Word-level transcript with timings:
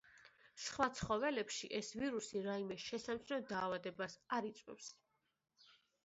სხვა 0.67 0.85
ცხოველებში 0.99 1.67
ეს 1.79 1.91
ვირუსი 1.99 2.41
რაიმე 2.45 2.77
შესამჩნევ 2.85 3.43
დაავადებას 3.51 4.15
არ 4.39 4.49
იწვევს. 4.51 4.89